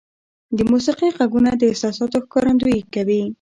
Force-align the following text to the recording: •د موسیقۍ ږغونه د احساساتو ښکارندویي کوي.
•د 0.57 0.59
موسیقۍ 0.71 1.09
ږغونه 1.17 1.51
د 1.57 1.61
احساساتو 1.71 2.17
ښکارندویي 2.25 2.81
کوي. 2.93 3.21